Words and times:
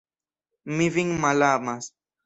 Mi 0.79 0.89
vin 0.97 1.15
malamas! 1.27 1.95